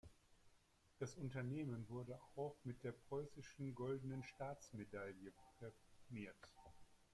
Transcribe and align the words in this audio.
Das 0.97 1.15
Unternehmen 1.15 1.87
wurde 1.87 2.19
auch 2.35 2.57
mit 2.63 2.83
der 2.83 2.91
Preußischen 2.91 3.75
Goldenen 3.75 4.23
Staatsmedaille 4.23 5.31
prämiert. 5.59 6.55